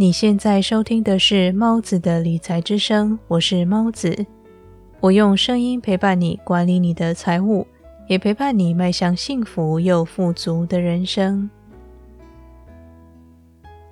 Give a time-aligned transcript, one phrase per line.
[0.00, 4.24] 你现在收听的是猫子的理财之声，我是猫子，
[5.00, 7.66] 我用声音陪伴你管理你的财务，
[8.06, 11.50] 也陪伴你迈向幸福又富足的人生。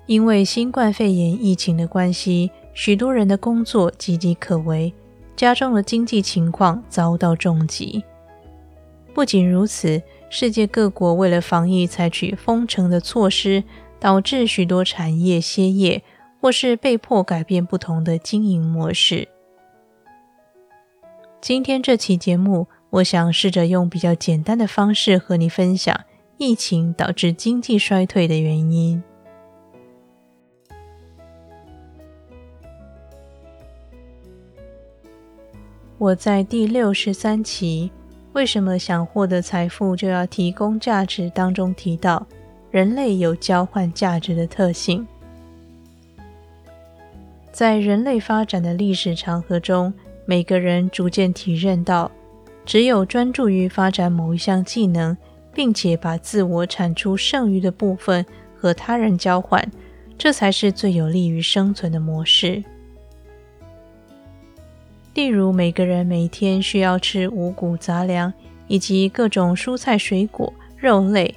[0.05, 4.93] 因为新冠肺炎疫情的关系，许多人的工作岌岌可危，
[5.35, 8.01] 家中的经济情况遭到重击。
[9.13, 13.61] 不仅如此，世界各国为了防疫采取封城的措施。
[13.99, 16.03] 导致许多产业歇业，
[16.39, 19.27] 或是被迫改变不同的经营模式。
[21.41, 25.99] 今天这期节目，我想试着用比较简单的方式和你分享
[26.37, 29.01] 疫情导致经济衰退的原因。
[35.97, 37.91] 我在第六十三期
[38.33, 42.27] 《为什么想获得财富就要提供价值》当中提到。
[42.77, 45.07] 人类有交换价值的特性，
[47.51, 49.91] 在人类发展的历史长河中，
[50.27, 52.11] 每个人逐渐体认到，
[52.67, 55.17] 只有专注于发展某一项技能，
[55.55, 58.23] 并且把自我产出剩余的部分
[58.55, 59.71] 和他人交换，
[60.15, 62.63] 这才是最有利于生存的模式。
[65.15, 68.31] 例如，每个人每天需要吃五谷杂粮，
[68.67, 71.33] 以及各种蔬菜、水果、肉类。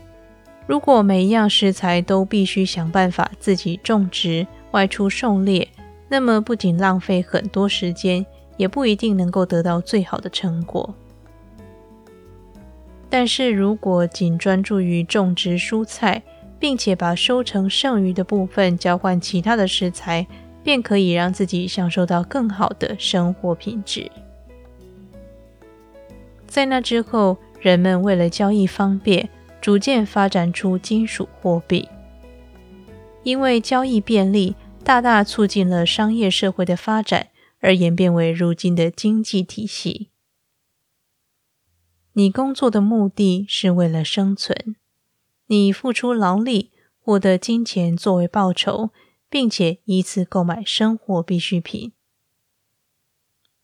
[0.70, 5.66] 如果每一样食材都必须想办法自己种植、外出狩猎，
[6.08, 8.24] 那么不仅浪费很多时间，
[8.56, 10.94] 也不一定能够得到最好的成果。
[13.08, 16.22] 但是如果仅专注于种植蔬菜，
[16.60, 20.24] 并且把收成剩余的部分交换其他的食材，
[20.62, 24.08] 便可以让自己享受到更好的生活品质。
[26.46, 29.28] 在那之后，人们为了交易方便。
[29.60, 31.88] 逐渐发展出金属货币，
[33.22, 37.28] 因为交易便利，大大促进了商业社会的发展，
[37.60, 40.08] 而演变为如今的经济体系。
[42.14, 44.74] 你工作的目的是为了生存，
[45.46, 48.90] 你付出劳力，获得金钱作为报酬，
[49.28, 51.92] 并且以此购买生活必需品。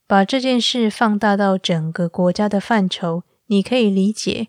[0.07, 4.49] 把这件事放大到整个国家的范畴，你可以理解。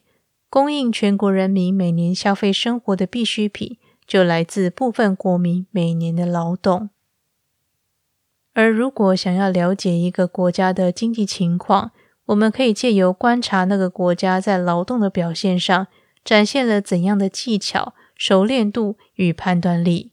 [0.50, 6.90] 供应全国人民每年消费生活的必需品，就来自部分国民每年的劳动。
[8.54, 11.92] 而如果想要了解一个国家的经济情况，
[12.26, 15.88] 我们可以借由观察那个国家在劳动的表现上
[16.26, 20.12] 展现了怎样的技巧、熟练度与判断力，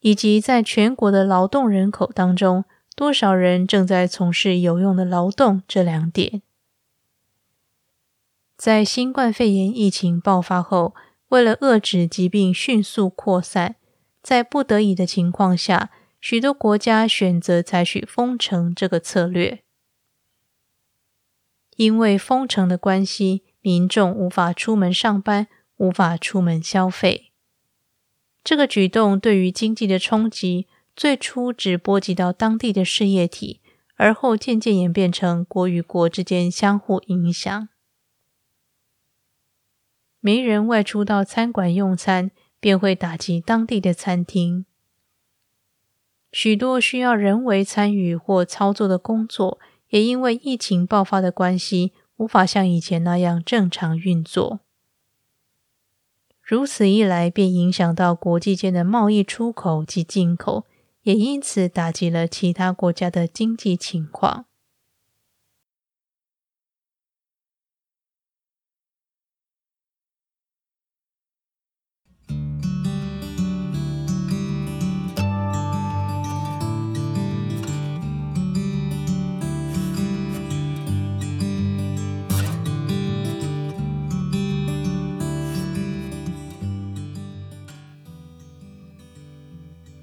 [0.00, 6.42] 以及在全国的劳动人口当中，多少人正在从事有用的劳动这两点。
[8.56, 10.94] 在新冠肺炎疫情爆发后，
[11.28, 13.76] 为了遏制疾病迅速扩散，
[14.22, 15.90] 在不得已的情况下，
[16.20, 19.62] 许多国家选择采取封城这个策略。
[21.76, 27.32] 因为封城的关系，民众无法出门上班，无法出门消费。
[28.42, 33.60] 这个举动对于经济的冲击，最初只波及到当地的事业体，
[33.96, 37.68] 而后渐渐演变成国与国之间相互影响。
[40.26, 44.66] 没人外出到餐馆用餐，便会打击当地的餐厅。
[46.32, 49.60] 许多需要人为参与或操作的工作，
[49.90, 54.58] 也因为疫情爆发的关系，无法像以前那样正常运作。
[56.42, 60.64] 如此一来，便影响到国际间的贸易出口及进口，
[61.02, 64.46] 也因此打击了其他国家的经济情况。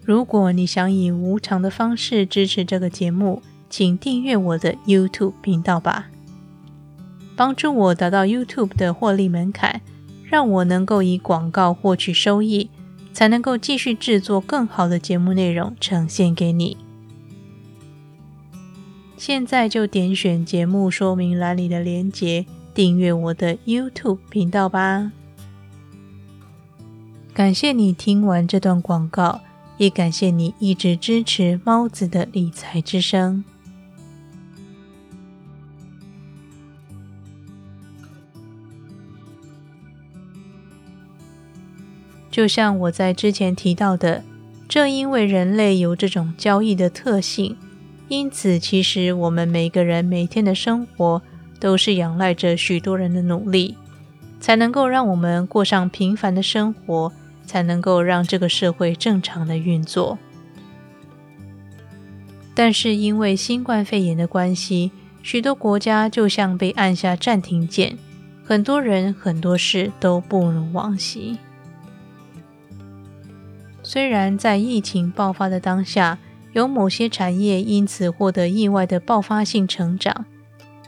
[0.06, 6.08] 如果你想以无偿的方式支持这个节目，请订阅我的 YouTube 频道吧，
[7.36, 9.82] 帮助我达到 YouTube 的获利门槛，
[10.26, 12.70] 让我能够以广告获取收益，
[13.14, 16.76] 才能够继续制作更好的节目内容呈现给你。
[19.16, 25.14] 现在就点选节目说明栏里的链接，订阅我的 YouTube 频道吧。
[27.34, 29.40] 感谢你听完这段广告。
[29.84, 33.44] 也感谢你一直支持猫子的理财之声。
[42.32, 44.24] 就像我在之前提到的，
[44.70, 47.58] 正因为人类有这种交易的特性，
[48.08, 51.22] 因此其实我们每个人每天的生活
[51.60, 53.78] 都是仰赖着许多人的努力，
[54.40, 57.12] 才能够让我们过上平凡的生活，
[57.46, 60.18] 才能够让这个社会正常的运作。
[62.56, 64.92] 但是因为新冠肺炎的关系，
[65.22, 67.98] 许多国家就像被按下暂停键，
[68.46, 71.38] 很多人很多事都不如往昔。
[73.82, 76.20] 虽然在疫情爆发的当下，
[76.54, 80.26] 有某些产业因此获得意外的爆发性成长，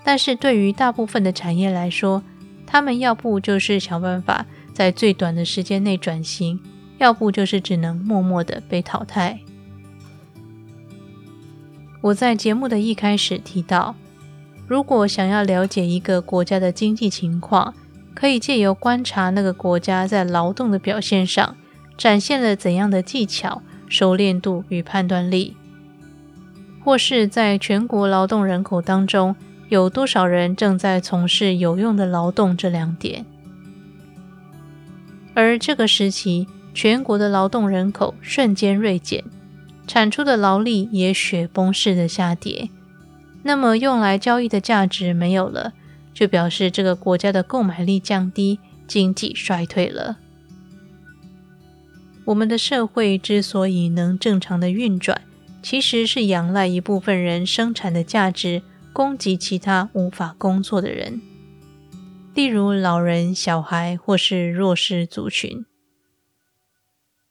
[0.04, 2.22] 但是对于大部分的产业来说，
[2.66, 6.60] 他们要不就是想办法在最短的时间内转型，
[6.98, 9.40] 要不就是只能默默的被淘汰。
[12.02, 13.96] 我在节目的一开始提到，
[14.68, 17.74] 如果想要了解一个国家的经济情况，
[18.14, 21.58] 可以借由观察那个国家在劳动的表现上
[21.98, 25.58] 展现了怎样的技巧、熟练度与判断力，
[26.84, 29.36] 或是在全国劳动人口当中
[29.70, 33.26] 有多少人正在从事有用的劳动这两点。
[35.34, 39.24] 而这个时期，全国的劳动人口瞬间锐减。
[39.88, 42.70] 产出的劳力也雪崩式的下跌，
[43.44, 45.74] 那么用来交易的价值没有了，
[46.12, 50.18] 就表示这个国家的购买力降低，经济衰退了。
[52.26, 55.22] 我们的社会之所以能正常的运转，
[55.62, 58.64] 其实是仰赖一部分人生产的价值
[58.96, 61.22] 攻击其他无法工作的人，
[62.34, 65.66] 例如老人、小孩或是弱势族群。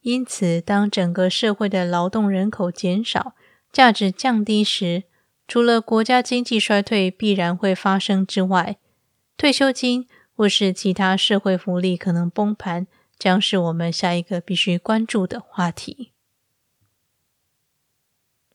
[0.03, 3.35] 因此，当整个社会的劳动人口减少、
[3.73, 5.05] 价值降低时，
[5.49, 8.77] 除了国家经济衰退必然会发生之外，
[9.39, 10.07] 退休金
[10.37, 12.87] 或是其他社会福利可能崩盘，
[13.19, 16.14] 将是我们下一个必须关注的话题。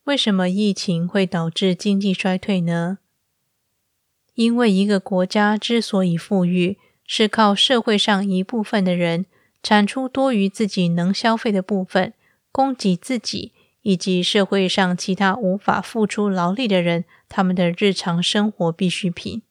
[0.10, 2.98] 为什么疫情会导致经济衰退呢？
[4.34, 9.28] 因为一个国家之所以富裕，是靠社会上一部分的人。
[9.62, 12.14] 产出多于自己能消费的部分，
[12.52, 13.52] 供给自己
[13.84, 19.44] 以及社会上其他无法付出劳力的人他们的日常生活必需品。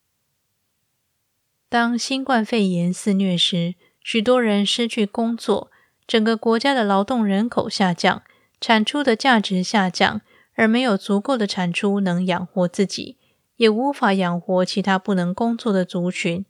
[1.68, 5.70] 当新冠肺炎肆虐时，许多人失去工作，
[6.08, 8.22] 整个国家的劳动人口下降，
[8.60, 10.22] 产出的价值下降，
[10.58, 13.16] 而没有足够的产出能养活自己，
[13.58, 16.44] 也无法养活其他不能工作的族群。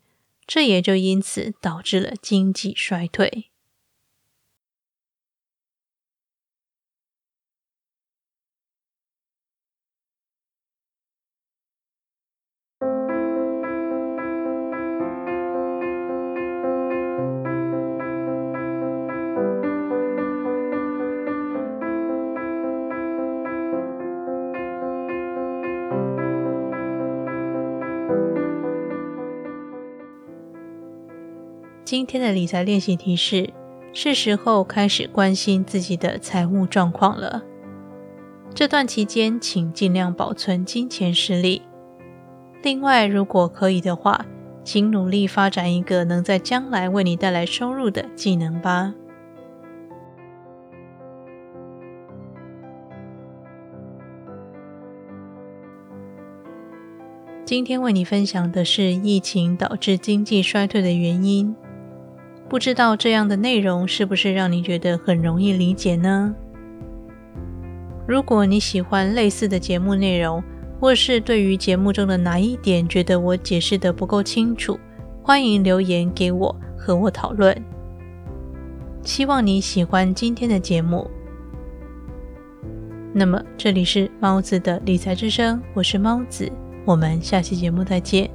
[0.47, 3.51] 这也就因此导致了经济衰退。
[31.91, 33.49] 今天的理财练习提示：
[33.95, 37.43] 是时候开始关心自己的财务状况了。
[38.53, 41.63] 这段期间，请尽量保存金钱实力。
[42.63, 44.27] 另外，如果可以的话，
[44.63, 48.93] 请努力发展一个能在将来为你带来收入的技能吧。
[57.47, 61.57] 今天为你分享的是疫情导致经济衰退的原因。
[62.49, 66.35] 不知道这样的内容是不是让你觉得很容易理解呢？
[68.07, 70.43] 如果你喜欢类似的节目内容，
[70.81, 74.79] 或是对于节目中的哪一点觉得我解释的不够清楚，
[75.23, 77.55] 欢迎留言给我和我讨论。
[79.03, 81.09] 希望你喜欢今天的节目。
[83.13, 86.51] 那么这里是猫子的理财之声，我是猫子，
[86.87, 88.31] 我们下期节目再见。